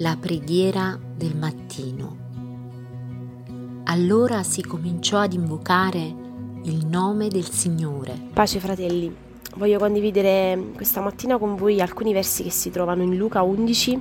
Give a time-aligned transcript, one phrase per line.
[0.00, 2.16] La preghiera del mattino.
[3.86, 6.14] Allora si cominciò ad invocare
[6.62, 8.16] il nome del Signore.
[8.32, 9.12] Pace fratelli,
[9.56, 14.00] voglio condividere questa mattina con voi alcuni versi che si trovano in Luca 11,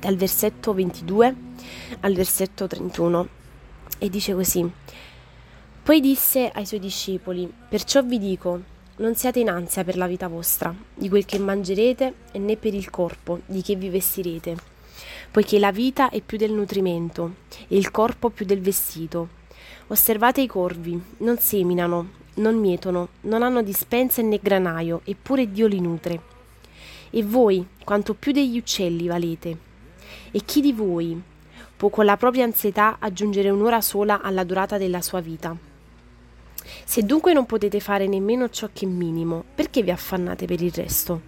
[0.00, 1.36] dal versetto 22
[2.00, 3.28] al versetto 31,
[3.96, 4.70] e dice così.
[5.82, 8.60] Poi disse ai suoi discepoli, perciò vi dico,
[8.96, 12.90] non siate in ansia per la vita vostra, di quel che mangerete, né per il
[12.90, 14.69] corpo, di che vi vestirete.
[15.30, 17.34] Poiché la vita è più del nutrimento,
[17.68, 19.28] e il corpo più del vestito.
[19.88, 25.80] Osservate i corvi, non seminano, non mietono, non hanno dispensa né granaio, eppure Dio li
[25.80, 26.20] nutre.
[27.10, 29.56] E voi, quanto più degli uccelli valete.
[30.30, 31.20] E chi di voi
[31.76, 35.69] può con la propria ansietà aggiungere un'ora sola alla durata della sua vita?
[36.84, 40.72] Se dunque non potete fare nemmeno ciò che è minimo, perché vi affannate per il
[40.72, 41.20] resto?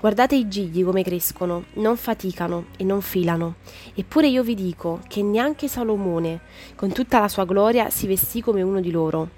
[0.00, 3.56] Guardate i gigli come crescono, non faticano e non filano.
[3.94, 6.40] Eppure io vi dico che neanche Salomone,
[6.76, 9.28] con tutta la sua gloria, si vestì come uno di loro.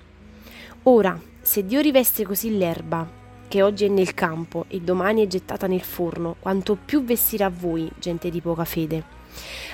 [0.84, 3.18] Ora, se Dio riveste così l'erba,
[3.50, 7.90] che oggi è nel campo e domani è gettata nel forno, quanto più vestirà voi,
[7.98, 9.02] gente di poca fede.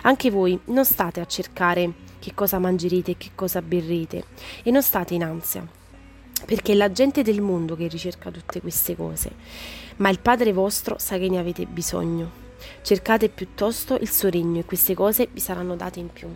[0.04, 4.24] Anche voi non state a cercare che cosa mangerete e che cosa berrete
[4.62, 5.68] e non state in ansia,
[6.46, 9.30] perché è la gente del mondo che ricerca tutte queste cose,
[9.96, 12.44] ma il Padre vostro sa che ne avete bisogno.
[12.80, 16.34] Cercate piuttosto il suo regno e queste cose vi saranno date in più.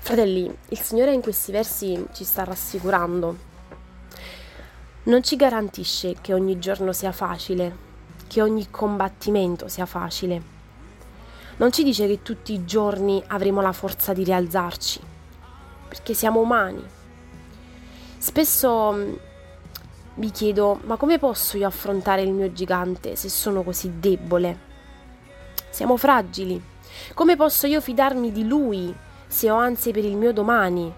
[0.00, 3.52] Fratelli, il Signore in questi versi ci sta rassicurando.
[5.04, 7.76] Non ci garantisce che ogni giorno sia facile,
[8.26, 10.52] che ogni combattimento sia facile
[11.56, 15.00] non ci dice che tutti i giorni avremo la forza di rialzarci,
[15.88, 16.82] perché siamo umani.
[18.18, 19.12] Spesso mm,
[20.14, 24.72] mi chiedo, ma come posso io affrontare il mio gigante se sono così debole?
[25.70, 26.60] Siamo fragili.
[27.14, 28.92] Come posso io fidarmi di lui
[29.26, 30.92] se ho ansie per il mio domani?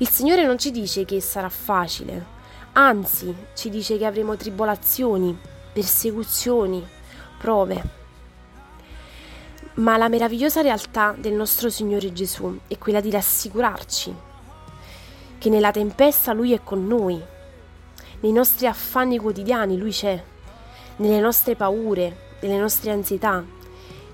[0.00, 2.24] Il Signore non ci dice che sarà facile,
[2.74, 5.36] anzi ci dice che avremo tribolazioni,
[5.72, 6.86] persecuzioni,
[7.36, 7.82] prove.
[9.74, 14.14] Ma la meravigliosa realtà del nostro Signore Gesù è quella di rassicurarci
[15.38, 17.20] che nella tempesta Lui è con noi,
[18.20, 20.22] nei nostri affanni quotidiani Lui c'è,
[20.96, 23.44] nelle nostre paure, nelle nostre ansietà,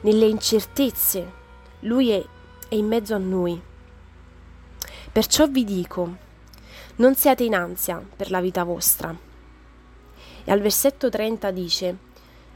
[0.00, 1.30] nelle incertezze,
[1.80, 2.24] Lui è,
[2.68, 3.72] è in mezzo a noi.
[5.14, 6.16] Perciò vi dico,
[6.96, 9.16] non siate in ansia per la vita vostra.
[10.42, 11.96] E al versetto 30 dice,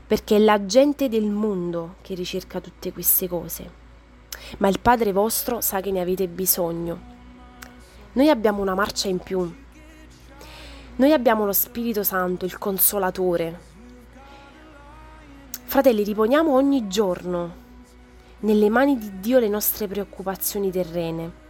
[0.04, 3.70] perché è la gente del mondo che ricerca tutte queste cose,
[4.56, 7.00] ma il Padre vostro sa che ne avete bisogno.
[8.14, 9.54] Noi abbiamo una marcia in più.
[10.96, 13.60] Noi abbiamo lo Spirito Santo, il Consolatore.
[15.62, 17.54] Fratelli, riponiamo ogni giorno
[18.40, 21.46] nelle mani di Dio le nostre preoccupazioni terrene.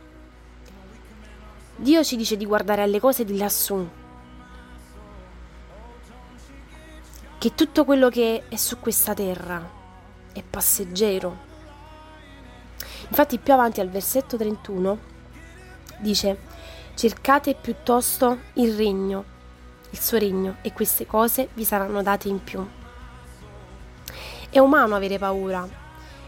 [1.80, 3.88] Dio ci dice di guardare alle cose di lassù,
[7.38, 9.64] che tutto quello che è su questa terra
[10.32, 11.36] è passeggero.
[13.06, 14.98] Infatti più avanti al versetto 31
[16.00, 16.38] dice
[16.94, 19.24] cercate piuttosto il regno,
[19.90, 22.68] il suo regno e queste cose vi saranno date in più.
[24.50, 25.64] È umano avere paura,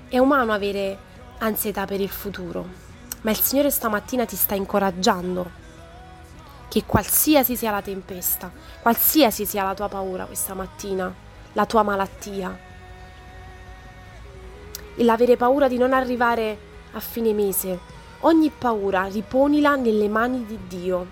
[0.09, 0.97] è umano avere
[1.39, 2.90] ansietà per il futuro,
[3.23, 5.59] ma il Signore stamattina ti sta incoraggiando
[6.69, 8.51] che qualsiasi sia la tempesta,
[8.81, 11.13] qualsiasi sia la tua paura questa mattina,
[11.53, 12.57] la tua malattia,
[14.95, 16.59] e l'avere paura di non arrivare
[16.93, 17.79] a fine mese,
[18.21, 21.07] ogni paura riponila nelle mani di Dio,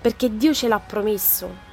[0.00, 1.66] perché Dio ce l'ha promesso.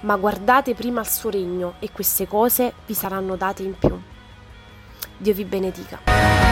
[0.00, 3.98] Ma guardate prima il suo regno e queste cose vi saranno date in più.
[5.16, 6.43] Dio vi benedica.